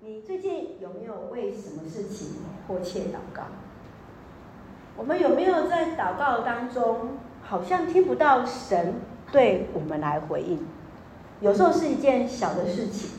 [0.00, 2.36] 你最近有没有为什么事情
[2.66, 3.44] 迫切祷告？
[4.94, 8.94] 我们有没有在祷告当中，好像听不到神
[9.32, 10.66] 对我们来回应？
[11.40, 13.18] 有时候是一件小的事情，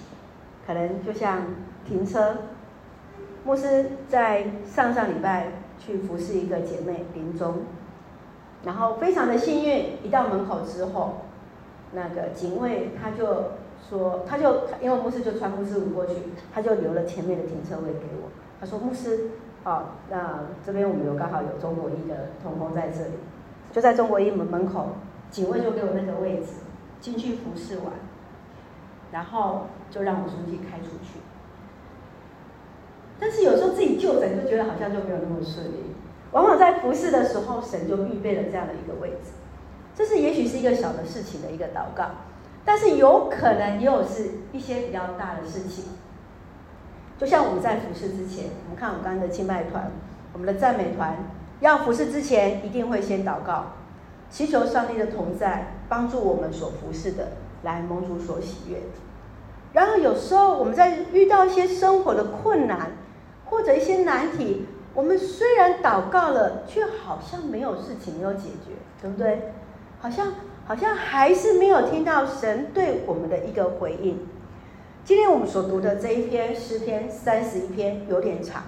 [0.68, 1.42] 可能就像
[1.86, 2.38] 停车。
[3.44, 5.48] 牧师在上上礼拜
[5.80, 7.64] 去服侍一个姐妹临终，
[8.64, 11.22] 然后非常的幸运，一到门口之后，
[11.94, 13.54] 那个警卫他就
[13.90, 16.14] 说，他就因为牧师就穿牧师服过去，
[16.54, 18.30] 他就留了前面的停车位给我。
[18.60, 19.30] 他说牧师，
[19.64, 23.14] 哦，那这边我们有刚好有中国医的同工在这里，
[23.72, 24.90] 就在中国医门门口，
[25.30, 26.48] 警卫就给我那个位置，
[27.00, 27.86] 进去服侍完，
[29.12, 31.20] 然后就让我书记开出去。
[33.20, 35.96] 但是有时候自己就诊就觉得好像就没有那么顺利，
[36.32, 39.32] 往往在服侍的时候，神就预备了这样的一个位置。
[39.96, 42.06] 这是也许是一个小的事情的一个祷告，
[42.68, 45.86] 但是有可能也有是一些比较大的事情。
[47.18, 49.90] 就像我们在服侍之前，我们看我们刚刚的敬拜团，
[50.34, 51.16] 我们的赞美团，
[51.62, 53.68] 要服侍之前一定会先祷告，
[54.30, 57.30] 祈求上帝的同在，帮助我们所服侍的
[57.64, 58.80] 来蒙主所喜悦。
[59.72, 62.92] 然后有时候我们在遇到一些生活的困难，
[63.46, 69.54] 或者一些难题，我们虽然祷告了，却好像没有事情没有解决，对不对？
[70.00, 70.28] 好像
[70.68, 74.20] 好像还是没有听到神对我们的一个回应。
[75.06, 78.64] 今天我们所读的这一篇诗篇三十一篇有点长，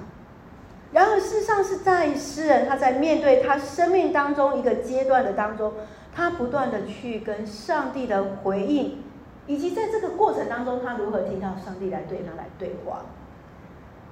[0.93, 5.73] 然而事实上是在诗人他在面对他生命当中一个阶段的当中，
[6.15, 9.03] 他不断的去跟上帝的回应，
[9.45, 13.01] 以及在这个过程当中，他如何听到上帝来对他来对话。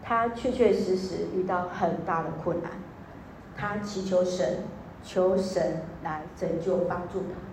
[0.04, 2.72] 他确确实实遇到很大的困难，
[3.56, 4.64] 他祈求神，
[5.02, 7.47] 求神来拯救帮助他。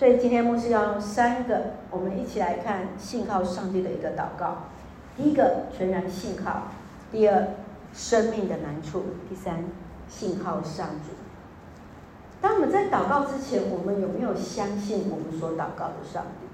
[0.00, 4.56] 所以今天牧师要用三个，我们一起来看信靠上帝的一个祷告。
[5.14, 6.70] 第一个，全然信靠；
[7.12, 7.48] 第二，
[7.92, 9.62] 生命的难处；第三，
[10.08, 11.12] 信靠上主。
[12.40, 16.48] 当我们在祷告之前，我们有没有相信我们所祷告的上帝？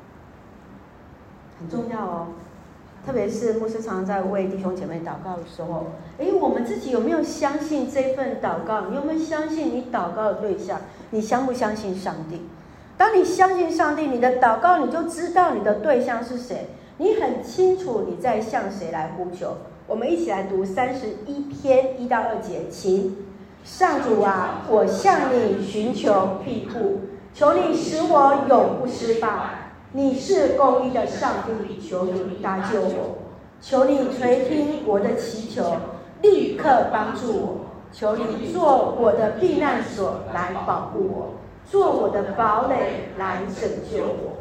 [1.60, 2.26] 很重要哦。
[3.06, 5.86] 特别是牧师常常在为弟兄姐妹祷告的时候，
[6.18, 8.86] 诶，我们自己有没有相信这份祷告？
[8.88, 10.80] 你有没有相信你祷告的对象？
[11.10, 12.42] 你相不相信上帝？
[12.96, 19.58] 当你相信上帝，你的祷告你就知道你的对象是谁，你很清楚你在向谁来呼求。
[19.86, 23.16] 我们一起来读三十一篇一到二节，请。
[23.64, 27.00] 上主啊，我向你寻求庇护，
[27.34, 29.28] 求你使我永不失败。
[29.92, 33.18] 你是公义的上帝，求你搭救我，
[33.60, 35.64] 求你垂听我的祈求，
[36.22, 37.58] 立刻帮助我，
[37.92, 41.34] 求你做我的避难所来保护我，
[41.68, 44.36] 做我的堡垒来拯救我。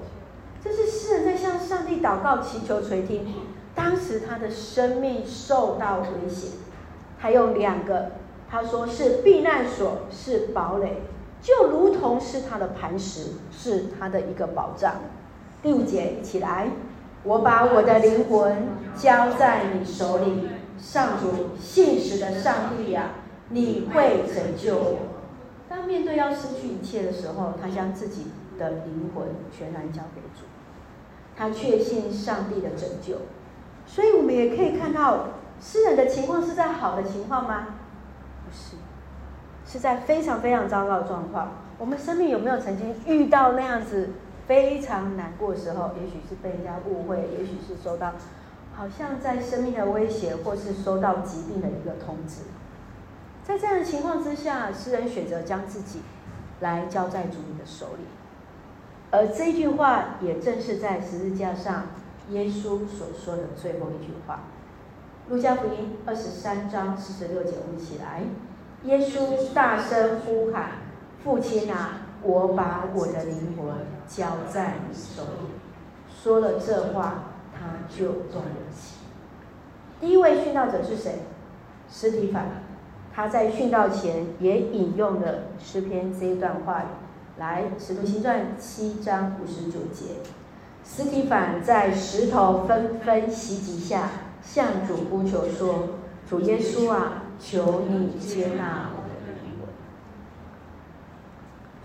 [0.63, 3.27] 这是诗人在向上帝祷告祈求垂听。
[3.75, 6.51] 当时他的生命受到危险，
[7.19, 8.11] 他用两个，
[8.49, 11.01] 他说是避难所，是堡垒，
[11.41, 14.95] 就如同是他的磐石，是他的一个保障。
[15.61, 16.69] 第五节，一起来！
[17.23, 20.47] 我把我的灵魂交在你手里，
[20.77, 23.15] 上主，信实的上帝呀，
[23.49, 24.97] 你会拯救我。
[25.67, 28.27] 当面对要失去一切的时候，他将自己
[28.57, 30.45] 的灵魂全然交给主，
[31.35, 33.17] 他确信上帝的拯救。
[33.87, 35.27] 所以，我们也可以看到，
[35.61, 37.67] 诗人的情况是在好的情况吗？
[38.45, 38.75] 不是，
[39.65, 41.51] 是在非常非常糟糕的状况。
[41.77, 44.09] 我们生命有没有曾经遇到那样子？
[44.47, 48.11] 非常难过的时候，也许是被人家误会，也许是收到
[48.75, 52.41] 好像在生命的威胁，或是收到疾病的一个通知。
[53.47, 56.01] 在这样的情况之下，诗人选择将自己
[56.61, 58.05] 来交在主你的手里。
[59.11, 61.83] 而这一句话也正是在十字架上
[62.31, 64.39] 耶稣所说的最后一句话。
[65.29, 68.23] 路加福音二十三章四十六节，我们一起来。
[68.83, 70.71] 耶稣大声呼喊
[71.23, 73.67] ：“父亲啊！”我把我的灵魂
[74.07, 75.49] 交在你手里。
[76.09, 78.95] 说了这话，他就断了气。
[80.01, 81.19] 第一位殉道者是谁？
[81.87, 82.64] 司提反。
[83.15, 86.85] 他在殉道前也引用了诗篇这一段话语。
[87.37, 90.15] 来，《使徒行传》七章五十九节，
[90.83, 94.09] 司提反在石头纷纷袭击下，
[94.41, 95.87] 向主呼求说
[96.29, 98.89] ：“主耶稣啊，求你接纳。”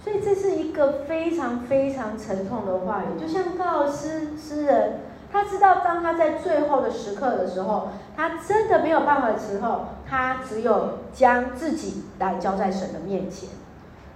[0.02, 5.00] 所以这是一个非常非常沉痛的话语，就像告诉诗诗人，
[5.30, 13.48] 他知道当他在最后的时刻的时候，他真的没有办法的时候，他只有将自己来交在神的面前。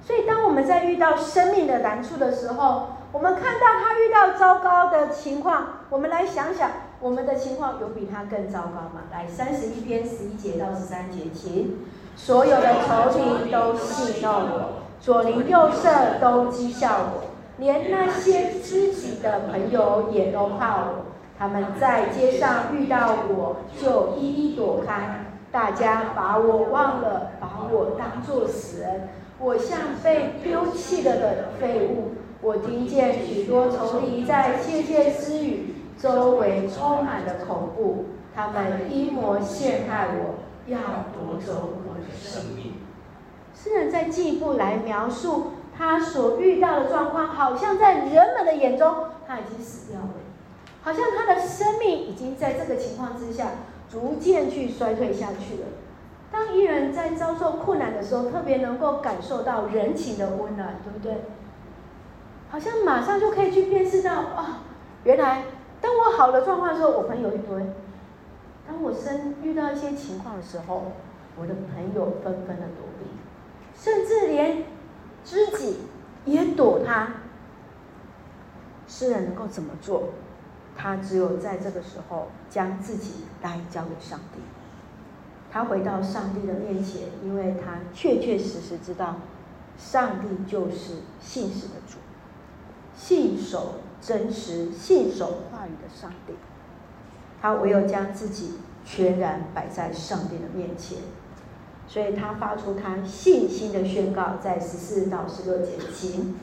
[0.04, 6.70] 所以当我们在遇到生命的难处的时候，我们看到他遇到糟糕的情况，我们来想想，
[7.00, 9.04] 我们的情况有比他更糟糕吗？
[9.12, 11.78] 来，三十一篇十一节到十三节，请。
[12.16, 21.06] 所有的仇敌都戏弄我，左邻右舍都讥笑我，连那些知己的朋友也都怕我。
[21.38, 25.24] 他们在街上遇到我就一一躲开，
[25.54, 29.08] 大家把我忘了，把我当作死人，
[29.38, 32.14] 我像被丢弃了的废物。
[32.42, 40.76] 我听见许多仇敌在窃窃私语，周围充满了恐怖，他们阴谋陷害我，要
[41.14, 42.74] 夺走我的生命。
[43.54, 48.92] 诗人在进一步来描述他所遇到的状况，好像在人们的眼中
[49.24, 50.08] 他已经死掉了，
[50.82, 53.50] 好像他的生命已经在这个情况之下
[53.88, 55.66] 逐渐去衰退下去了。
[56.32, 61.22] 当一人在遭受困难的时候，特别能够感受到人情的温暖，对不对？
[62.50, 64.62] 好像马上就可以去辨识到啊，
[65.04, 65.44] 原来
[65.80, 67.60] 当我好的状况的时候，我朋友一堆；
[68.66, 70.92] 当我生遇到一些情况的时候，
[71.36, 73.06] 我的朋友纷纷的躲避，
[73.76, 74.64] 甚至连
[75.24, 75.78] 知己
[76.24, 77.08] 也躲他。
[78.86, 80.10] 诗人能够怎么做？
[80.76, 84.40] 他只有在这个时候将自己来交给上帝。
[85.50, 89.16] 他回到上帝的面前，因为他确确实实知道，
[89.78, 91.98] 上帝就是信实的主。
[92.96, 96.34] 信守真实、信守话语的上帝，
[97.40, 98.54] 他唯有将自己
[98.84, 100.98] 全然摆在上帝的面前，
[101.88, 106.36] 所以他发出他信心的宣告，在十四到十六节经。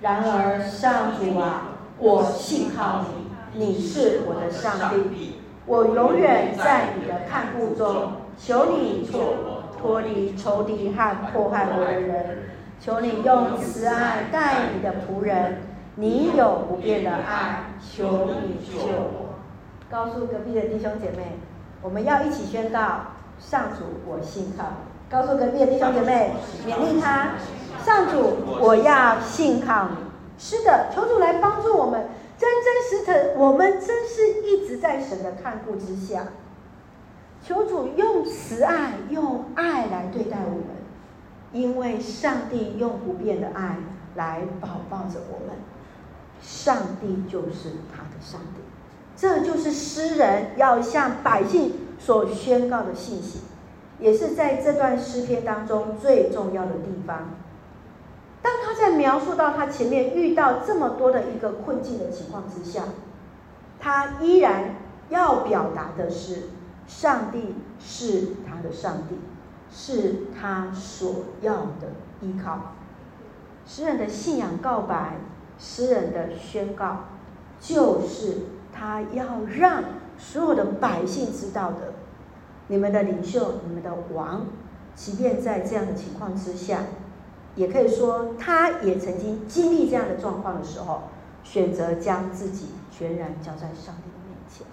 [0.00, 8.12] 然而，上主啊，我信靠你，你是我的上帝，我永远在你的看顾中。
[8.38, 9.20] 求你脱
[9.78, 12.38] 脱离仇敌和迫害我的人，
[12.80, 15.58] 求你用慈爱待你的仆人。
[15.96, 19.34] 你有不变的爱，求你救我。
[19.90, 21.38] 告诉隔壁的弟兄姐妹，
[21.82, 22.78] 我们要一起宣告：
[23.38, 24.64] 上主，我信靠。
[25.10, 26.32] 告诉隔壁的弟兄姐妹，
[26.66, 27.32] 勉励他：
[27.84, 29.96] 上主，我要信靠你。
[30.38, 32.06] 是的，求主来帮助我们，
[32.42, 36.26] 真真实实，我们真是一直在神的看顾之下。
[37.40, 40.66] 求主用慈爱、用爱来对待我们，
[41.52, 43.76] 因为上帝用不变的爱
[44.16, 45.56] 来保抱着我们。
[46.40, 48.62] 上帝就是他的上帝，
[49.16, 53.42] 这就是诗人要向百姓所宣告的信息，
[54.00, 57.30] 也是在这段诗篇当中最重要的地方。
[58.42, 62.84] 当他在描述到他前面遇到这么多的一个困境的情况之下，
[63.80, 64.74] 他依然
[65.08, 66.48] 要表达的是，
[66.86, 69.16] 上帝是他的上帝，
[69.70, 72.72] 是他所要的依靠。
[73.64, 75.16] 诗人的信仰告白。
[75.58, 77.04] 诗人的宣告，
[77.60, 78.38] 就是
[78.72, 79.84] 他要让
[80.18, 81.92] 所有的百姓知道的：
[82.66, 84.46] 你们的领袖、你们的王，
[84.96, 86.78] 即便在这样的情况之下，
[87.54, 91.02] 也可以说，他也曾经经历这样的状况的时候，
[91.44, 94.66] 选择将自己全然交在上帝的面前，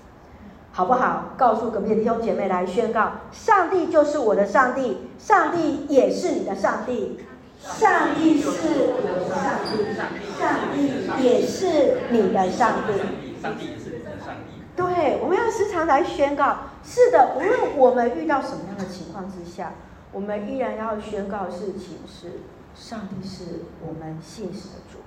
[0.71, 1.33] 好不好？
[1.37, 7.19] 告诉隔壁的弟兄姐妹来宣告：上帝就是我的上帝，上帝也是你的上帝。
[7.61, 9.93] 上帝是我的上帝，
[10.39, 12.93] 上帝也是你的上帝。
[13.41, 14.61] 上帝也是你的上帝。
[14.77, 16.59] 对，我们要时常来宣告。
[16.81, 19.73] 是的，无论我们遇到什么样的情况之下，
[20.13, 22.39] 我们依然要宣告事情是：
[22.73, 24.99] 上帝是我们信实的主。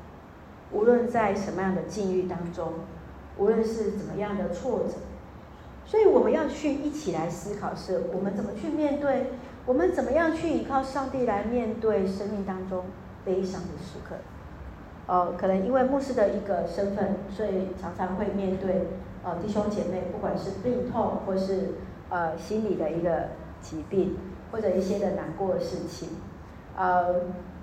[0.71, 2.73] 无论在什么样的境遇当中，
[3.37, 4.95] 无论是怎么样的挫折，
[5.85, 9.33] 所以我们要去一起来思考：是我们怎么去面对。
[9.65, 12.85] 我们怎么样去依靠上帝来面对生命当中
[13.25, 14.17] 悲伤的时刻？
[15.07, 18.89] 呃，可能因为牧师的一个身份，所以常常会面对
[19.23, 21.75] 呃弟兄姐妹，不管是病痛，或是
[22.09, 23.29] 呃心理的一个
[23.61, 24.17] 疾病，
[24.51, 26.09] 或者一些的难过的事情。
[26.77, 27.15] 呃，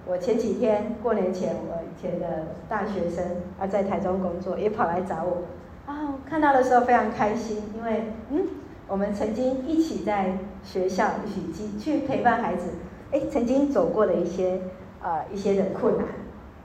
[0.09, 3.23] 我前几天过年前，我以前的大学生
[3.59, 5.43] 啊，在台中工作，也跑来找我，
[5.85, 8.47] 啊，看到的时候非常开心，因为嗯。
[8.91, 12.71] 我们曾经一起在学校一起去陪伴孩子，
[13.11, 14.61] 哎，曾经走过的一些
[14.99, 16.07] 呃一些的困难，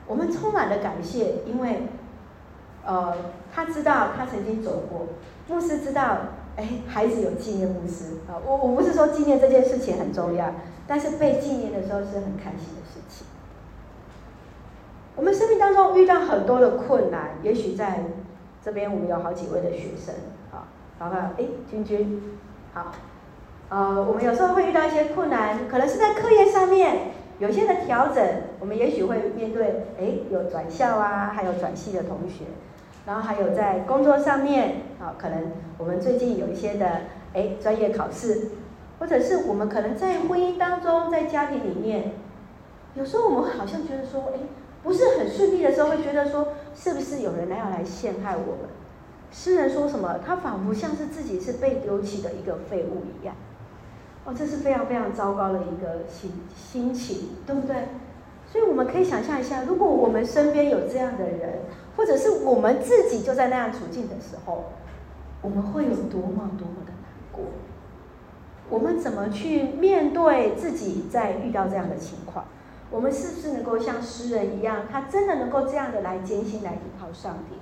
[0.06, 1.82] 我们充满了感谢，因为
[2.82, 3.14] 呃
[3.54, 5.06] 他知道他曾经走过，
[5.48, 6.16] 牧师知道，
[6.56, 10.50] 哎，孩子有纪念牧师啊，我我不是说纪念这件事情很重要，
[10.86, 13.26] 但是被纪念的时候是很开心的事情。
[15.16, 18.00] 我们生命当中遇到很多的困难，也许在
[18.62, 20.14] 这边我们有好几位的学生。
[20.96, 21.22] 好不好？
[21.36, 22.22] 哎，君君，
[22.72, 22.92] 好，
[23.68, 28.24] 呃，我们有时候会遇到一些困难，可能是在课业上面有些的调整，
[28.60, 32.44] 我们也许会面对，哎，有转校啊，还有转系的同学，
[33.06, 36.86] 然后还有在工作上面啊，可能我们最近有一些的
[37.34, 38.52] 哎专业考试，
[39.00, 42.12] 或者是我们可能在婚姻当中，在家庭里面，
[42.94, 44.38] 有时候我们好像觉得说，哎，
[44.84, 48.70] 不是很顺利的时候，会觉得说，是不是有人来要来陷害我们？
[49.32, 50.20] 诗人说什么？
[50.24, 53.34] 他仿佛像是自己是被丢弃的一个废物一样。
[54.24, 57.88] 哦，这是非常非常糟糕的一个心心情，对不对？
[58.46, 61.60] 所以我们可以想象一下，如果我们身边有这样的人，
[61.96, 64.66] 或者是我们自己就在那样处境的时候，
[65.42, 67.44] 我们会有多么多么的难过？
[68.70, 72.44] 我们怎么去面对自己在遇到这样的情况？
[72.94, 77.56] 我们是不是能够像诗人一样，他真的能够这样的来坚心来依靠上帝？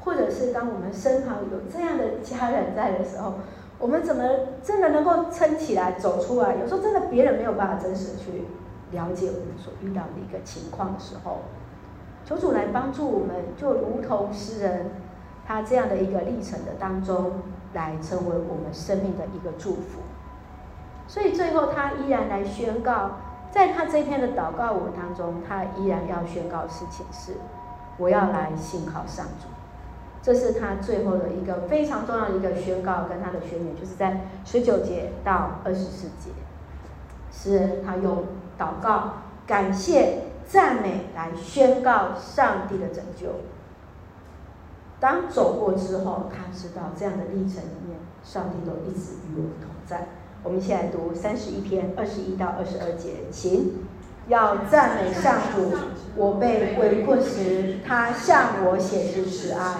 [0.00, 3.34] 或者是当我们身旁有这样的家人在的时候，
[3.78, 4.24] 我们怎么
[4.64, 6.56] 真的能够撑起来走出来？
[6.56, 8.44] 有时候真的别人没有办法真实去。
[8.90, 11.38] 了解我们所遇到的一个情况的时候，
[12.24, 14.90] 求主来帮助我们，就如同诗人
[15.44, 17.32] 他这样的一个历程的当中，
[17.72, 20.00] 来成为我们生命的一个祝福。
[21.08, 23.16] 所以最后他依然来宣告，
[23.54, 27.34] 在他这篇的祷告文当中，他依然要宣告事情是：
[27.98, 29.46] 我要来信靠上主。
[30.20, 36.30] 这是他最后的一个非常重要的一个宣告，跟他的宣言，就是在十九节到二十四节，
[37.30, 38.24] 诗人他用。
[38.56, 39.14] 祷告、
[39.48, 43.26] 感谢、赞美来宣告上帝的拯救。
[45.00, 50.06] 当走过之后，他知道这样的历程里面，上帝都一直与我们同在。
[50.44, 53.78] 我们一起来读三十一篇二十一到二十二节，请
[54.28, 55.74] 要赞美上主。
[56.16, 59.74] 我被围困时，他向我显示慈爱。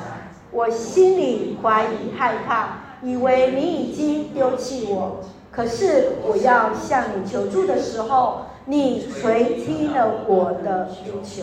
[0.51, 5.21] 我心里怀疑害怕，以为你已经丢弃我。
[5.53, 11.43] 可是我要向你求助的时候，你垂听了我的呼求。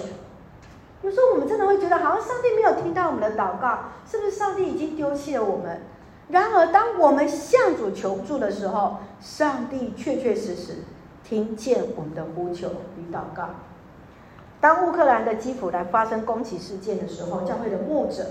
[1.03, 5.83] 有时候我们真的会觉得，好像上帝没有听到我们的祷告，是不是上帝已经丢弃了我们？
[6.31, 10.77] 然而，当我们向主求助的时候，上帝确确实实
[11.23, 13.50] 听见我们的呼求与祷告。
[14.61, 18.25] 当乌克兰的基辅来发生攻击事件的时候，教会的牧者，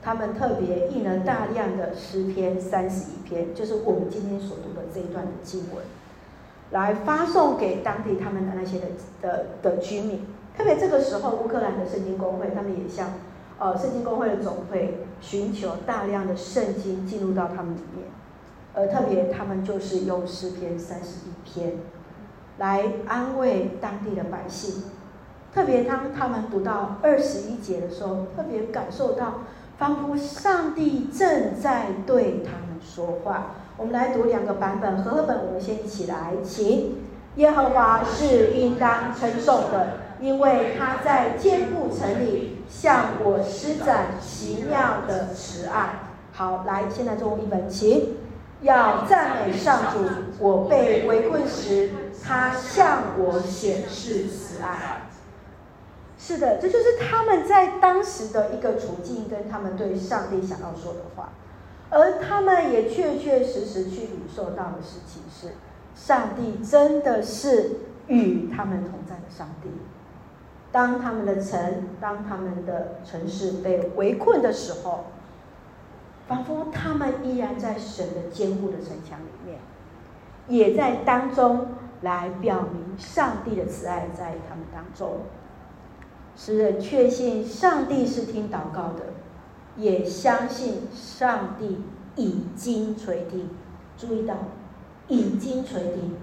[0.00, 5.84] 他们特别印了大量的诗篇三十一篇，就是我们今天所读的这一段的经文。
[6.70, 8.86] 来发送给当地他们的那些的
[9.22, 10.26] 的的居民，
[10.56, 13.08] 特别这个时候，乌克兰的圣经公会，他们也向
[13.58, 18.06] 呃圣经公会的总会寻求大量的圣经进入到他们里面，
[18.74, 21.74] 而特别他们就是用诗篇三十一篇
[22.58, 24.84] 来安慰当地的百姓，
[25.52, 29.40] 特别当他们读到二十一节的时候，特别感受到
[29.76, 33.52] 仿佛上帝正在对他们说话。
[33.76, 36.96] 我们来读两个版本，和合本我们先一起来，请。
[37.36, 46.00] 耶和华是应当称颂的，因为他在坚固城里向我施展奇妙的慈爱。
[46.32, 48.16] 好，来，现在中文译本，请。
[48.60, 50.04] 要赞美上主，
[50.40, 51.90] 我被围困时，
[52.24, 55.02] 他向我显示慈爱。
[56.18, 61.28] 是的，这就是他们在当时的一个处境，跟他们对上帝想要说的话。
[61.88, 65.54] 而他们也确确实实去领受到的事情是，
[65.94, 67.76] 上帝真的是
[68.08, 69.70] 与他们同在的上帝。
[70.70, 75.04] 当他们的城，当他们的城市被围困的时候，
[76.26, 79.58] 仿佛他们依然在神的坚固的城墙里面，
[80.46, 81.68] 也在当中
[82.02, 85.20] 来表明上帝的慈爱在他们当中，
[86.36, 89.04] 使人确信上帝是听祷告的。
[89.76, 91.84] 也相信上帝
[92.16, 93.48] 已经垂听，
[93.96, 94.34] 注意到
[95.06, 96.16] 已经垂听。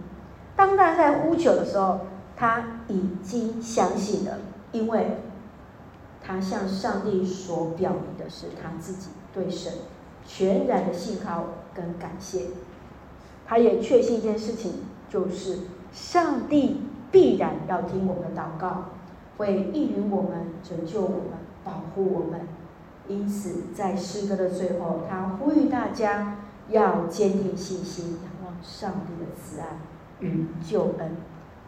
[0.58, 2.02] 当他在呼求的时候，
[2.36, 4.40] 他已经相信了，
[4.72, 5.18] 因为
[6.22, 9.72] 他向上帝所表明的是他自己对神
[10.26, 12.48] 全然的信靠跟感谢。
[13.48, 14.74] 他也确信一件事情，
[15.10, 15.60] 就是
[15.94, 18.86] 上帝必然要听我们祷告，
[19.38, 22.42] 会应允我们、拯救我们、保护我们。
[23.08, 26.38] 因此，在诗歌的最后，他呼吁大家
[26.70, 29.68] 要坚定信心，仰望上帝的慈爱
[30.20, 31.16] 与救恩。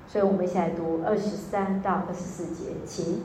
[0.08, 3.24] 所以，我们一起来读二十三到二十四节，请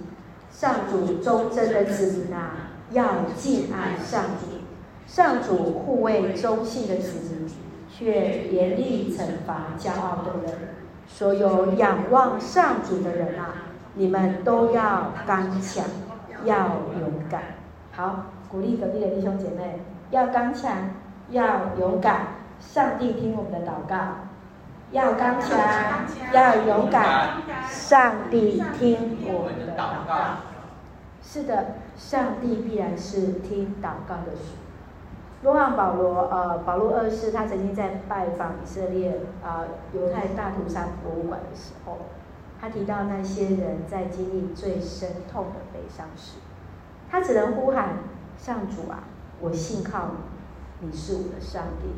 [0.50, 4.58] 上主忠贞的子民啊，要敬爱上主；
[5.06, 7.48] 上主护卫忠信的子民，
[7.88, 10.58] 却严厉惩罚骄傲的人。
[11.06, 13.54] 所有仰望上主的人啊，
[13.94, 15.84] 你们都要刚强，
[16.44, 16.56] 要
[17.00, 17.42] 勇敢。
[17.92, 20.90] 好，鼓励隔壁的弟兄姐妹要刚强，
[21.30, 22.26] 要勇敢。
[22.60, 23.96] 上帝听我们的祷告，
[24.92, 25.58] 要刚强，
[26.32, 27.42] 要勇敢。
[27.68, 30.36] 上帝听我们的祷告。
[31.22, 34.56] 是的，上帝必然是听祷告的主。
[35.42, 41.98] 若望保罗，呃，保罗二世，他曾经在拜访以色列，呃，犹太大屠杀博物馆的时候，
[42.60, 46.38] 他提到那些人在经历最深痛的悲伤时，
[47.10, 47.96] 他只能呼喊
[48.38, 49.04] ：“上主啊，
[49.40, 50.10] 我信靠
[50.80, 51.88] 你，你是我的上帝。”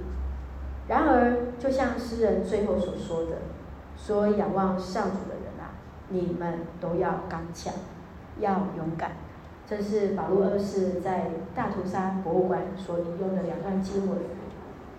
[0.87, 3.39] 然而，就像诗人最后所说的
[3.97, 7.73] ：“说仰望上主的人啊，你们都要刚强，
[8.39, 9.13] 要勇敢。”
[9.67, 14.19] 这是保禄二世在大屠杀博物馆所引用的两段经文，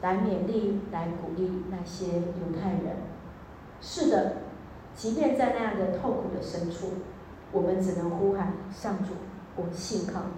[0.02, 2.98] 来勉励、来鼓励那些犹太人。
[3.80, 4.38] 是的，
[4.96, 6.94] 即便在那样的痛苦的深处，
[7.52, 9.12] 我们只能呼喊上主，
[9.56, 10.32] 我信靠你。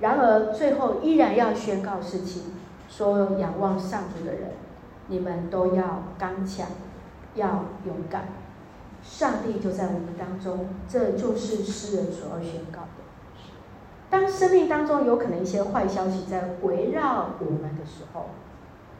[0.00, 2.42] 然而，最后依然要宣告事情：
[2.90, 4.50] 所有仰望上主的人，
[5.06, 6.66] 你们都要刚强，
[7.36, 8.26] 要勇敢。
[9.00, 12.88] 上帝就在我们当中，这就是诗人所要宣告的。
[14.10, 18.26] 当生命当中有可能一些坏消息在围绕我们的时候，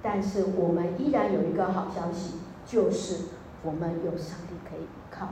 [0.01, 3.25] 但是我们依然有一个好消息，就是
[3.65, 5.27] 我们有上帝可以依靠。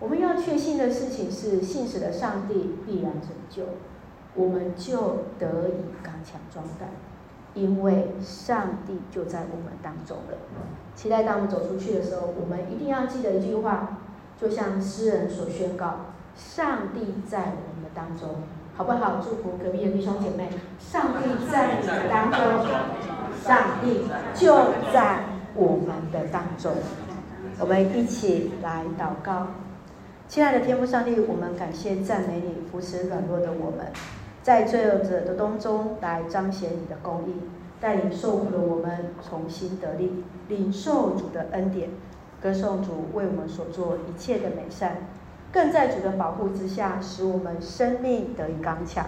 [0.00, 3.62] 我们要确信的事情是，信实的上帝必然拯救，
[4.34, 4.96] 我们就
[5.38, 6.88] 得以刚强壮胆，
[7.54, 10.38] 因为上帝就在我们当中了。
[10.94, 13.98] 期待当我们走出去的时候，我们一定要记得一句话，
[14.40, 18.28] 就像诗人所宣告：上帝在我们的当中。
[18.74, 19.20] 好不好？
[19.22, 20.48] 祝福隔壁的弟兄姐妹，
[20.80, 22.40] 上帝在你们当中，
[23.44, 24.56] 上帝就
[24.90, 26.72] 在我们的当中。
[27.60, 29.48] 我们一起来祷告，
[30.26, 33.86] 亲爱的天父上帝，我们感谢赞美你，扶持软弱的我们，
[34.42, 37.34] 在罪恶者的当中来彰显你的公义，
[37.80, 41.90] 带领受苦的我们重新得力，领受主的恩典，
[42.42, 44.96] 歌颂主为我们所做一切的美善。
[45.52, 49.06] 更在主的保护之下，使我们生命得以刚强。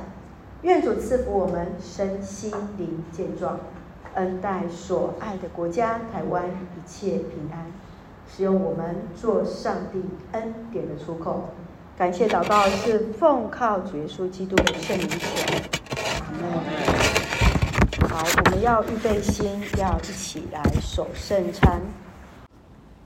[0.62, 3.58] 愿主赐福我们身心灵健壮，
[4.14, 7.66] 恩待所爱的国家台湾一切平安，
[8.28, 11.49] 使用我们做上帝恩典的出口。
[11.97, 15.17] 感谢祷告是奉靠主耶稣基督的圣名求。
[18.09, 21.80] 好，我们要预备心，要一起来守圣餐。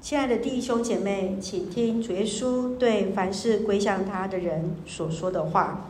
[0.01, 5.85] 亲爱的弟兄姐妹，请听主耶稣对凡是归向他的人所说的话：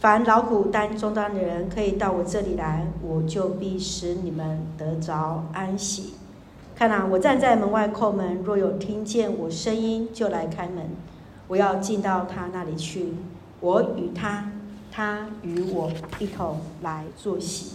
[0.00, 6.14] 凡劳苦担重担的人，可以到我这里来，我就必使你们得着安息。
[6.74, 10.88] 看哪，我站在门外叩门，若有听见我声音，就来开门，
[11.48, 13.14] 我要进到他那里去，
[13.60, 14.50] 我与他，
[14.90, 17.72] 他与我一同来作喜。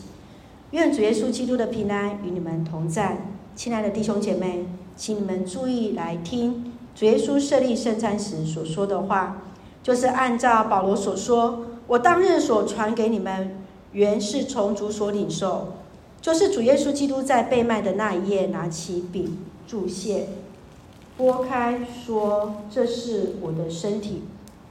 [0.72, 3.26] 愿主耶稣基督的平安与你们同在。
[3.56, 4.66] 亲爱的弟兄姐妹。
[4.98, 9.44] 请你们注意来听，主耶稣设立圣餐时所说的话，
[9.82, 15.76] 就是按照保罗所说：“我当日所传给你们，原是从主所领受，
[16.20, 20.28] 就是主耶稣基督在被卖的那一夜，拿起饼祝谢，
[21.20, 24.24] 拨开说：这是我的身体，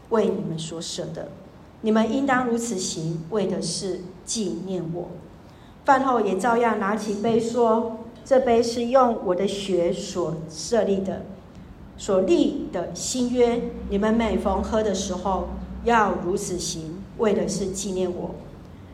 [0.08, 1.28] 为你们所舍的，
[1.82, 5.10] 你们应当如此行，为的是纪念我。”
[5.84, 7.98] 饭后也照样拿起杯说。
[8.24, 11.22] 这杯是用我的血所设立的，
[11.96, 13.62] 所立的新约。
[13.88, 15.48] 你们每逢喝的时候，
[15.84, 18.34] 要如此行，为的是纪念我。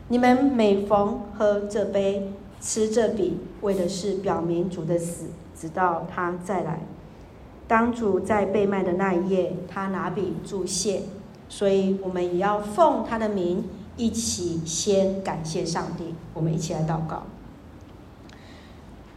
[0.08, 6.80] 你们每逢喝这杯、吃这饼，为的是表明主的死，直到他再来。
[7.66, 11.02] 当主在被卖的那一夜，他拿饼祝谢，
[11.48, 13.64] 所以我们也要奉他的名，
[13.96, 16.14] 一起先感谢上帝。
[16.34, 17.22] 我们一起来祷告。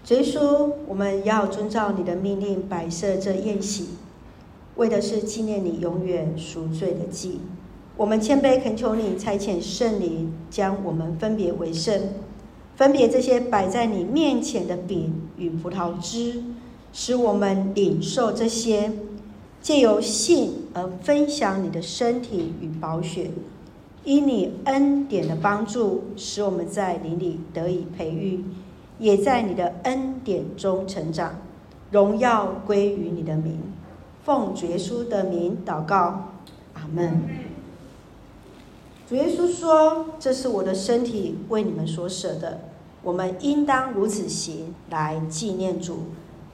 [0.09, 3.89] 耶稣，我们要遵照你的命令摆设这宴席，
[4.77, 7.41] 为的是纪念你永远赎罪的祭。
[7.97, 12.13] 我们谦卑恳求你差遣圣灵，将我们分别为圣，
[12.77, 16.41] 分别这些摆在你面前的饼与葡萄汁，
[16.91, 18.91] 使我们领受这些，
[19.61, 23.31] 借由信而分享你的身体与宝血，
[24.03, 28.43] 因你恩典的帮助，使我们在灵里得以培育。
[28.99, 31.35] 也在你的恩典中成长，
[31.91, 33.59] 荣耀归于你的名。
[34.23, 36.31] 奉主耶稣的名祷告，
[36.73, 37.21] 阿门。
[39.07, 42.61] 主耶稣说：“这是我的身体，为你们所舍的，
[43.03, 45.99] 我们应当如此行，来纪念主。”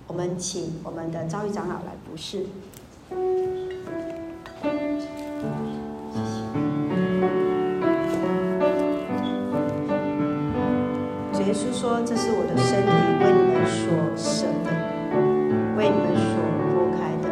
[0.07, 2.45] 我们请我们的召会长老来服侍。
[11.45, 12.89] 耶稣说：“这是我的身体，
[13.21, 13.83] 为你们所
[14.17, 14.71] 舍的，
[15.77, 16.41] 为你们所
[16.73, 17.29] 擘开的。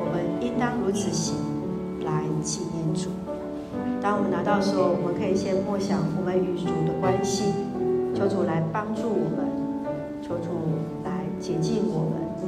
[0.00, 1.36] 我们应当如此行，
[2.02, 3.10] 来纪念主。”
[4.00, 7.52] 当我们拿到的时候，我们可以先默想我们与主的关系，
[8.14, 9.44] 求主来帮助我们，
[10.22, 10.48] 求主
[11.40, 12.47] 洁净我们。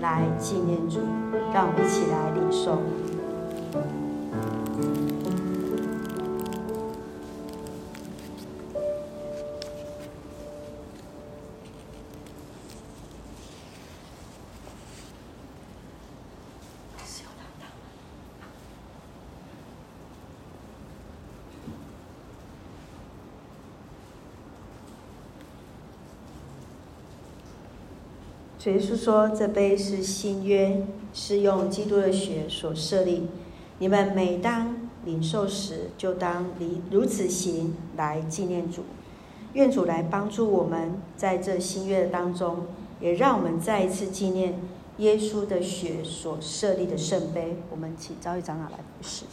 [0.00, 1.00] 来纪念主。
[1.52, 2.80] 让我们一起来领受。”
[28.64, 33.28] 耶稣说：“这杯是新约，是用基督的血所设立。
[33.78, 36.46] 你们每当领受时，就当
[36.90, 38.82] 如此行，来纪念主。
[39.52, 42.66] 愿主来帮助我们，在这新约的当中，
[43.00, 44.58] 也让我们再一次纪念
[44.98, 47.58] 耶稣的血所设立的圣杯。
[47.70, 49.24] 我们请召会长老来服侍。”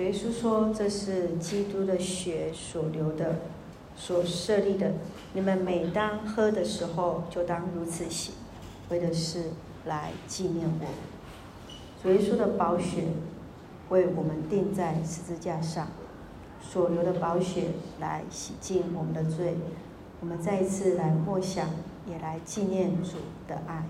[0.00, 3.36] 耶稣说：“这是基督的血所流的，
[3.96, 4.92] 所设立的。
[5.32, 8.34] 你们每当喝的时候，就当如此行，
[8.88, 9.50] 为的是
[9.84, 10.86] 来纪念我。
[12.02, 13.04] 主耶稣的宝血
[13.90, 15.88] 为我们钉在十字架上，
[16.62, 17.68] 所流的宝血
[18.00, 19.56] 来洗净我们的罪。
[20.20, 21.68] 我们再一次来默想，
[22.08, 23.84] 也来纪念主的爱。”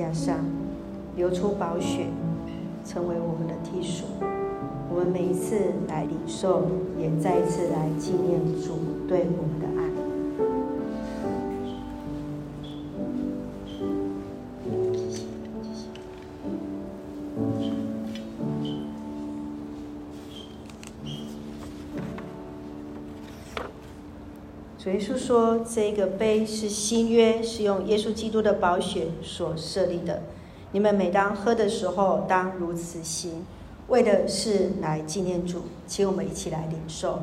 [0.00, 0.38] 加上
[1.14, 2.06] 流出宝血，
[2.86, 4.06] 成为我们的替赎。
[4.88, 5.56] 我们每一次
[5.88, 6.62] 来领受，
[6.98, 9.89] 也再一次来纪念主对我们的爱。
[25.10, 30.22] 就说：“这个杯是新约，是用耶稣基督的宝血所设立的。
[30.70, 33.44] 你们每当喝的时候，当如此行，
[33.88, 35.62] 为的是来纪念主。
[35.88, 37.18] 请我们一起来领受。”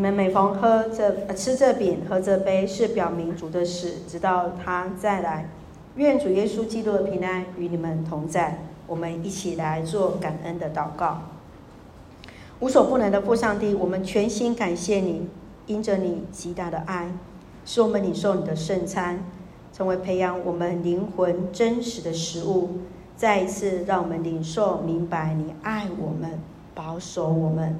[0.00, 5.50] 你们每逢喝这、吃这饼、喝这杯，是表明主的死，直到他再来。
[5.96, 8.60] 愿主耶稣基督的平安与你们同在。
[8.86, 11.20] 我们一起来做感恩的祷告。
[12.60, 15.28] 无所不能的父上帝，我们全心感谢你，
[15.66, 17.12] 因着你极大的爱，
[17.66, 19.22] 使我们领受你的圣餐，
[19.70, 22.70] 成为培养我们灵魂真实的食物。
[23.18, 26.40] 再一次让我们领受明白你爱我们，
[26.74, 27.78] 保守我们。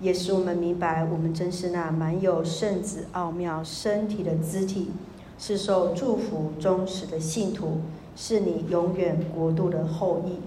[0.00, 4.90] 也使我们明白，我们真是那满有圣子奥妙身体的肢体，
[5.38, 7.78] 是受祝福忠实的信徒，
[8.16, 10.38] 是你永远国度的后裔。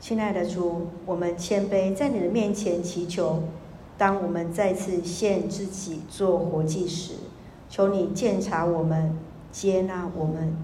[0.00, 3.44] 亲爱的主，我们谦卑在你的面前祈求，
[3.96, 7.14] 当我们再次献自己做活祭时，
[7.70, 9.18] 求你鉴察我们，
[9.50, 10.54] 接纳我们，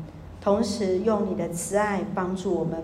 [0.42, 2.82] 同时用你的慈爱帮助我们，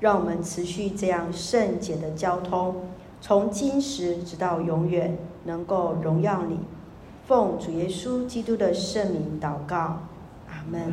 [0.00, 2.76] 让我们持续这样圣洁的交通，
[3.20, 6.60] 从今时直到永远，能够荣耀你。
[7.26, 10.00] 奉主耶稣基督的圣名祷告，
[10.48, 10.92] 阿门。